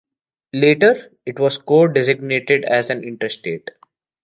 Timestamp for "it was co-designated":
1.27-2.63